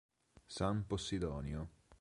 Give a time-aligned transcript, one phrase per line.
[0.55, 1.69] San Possidonio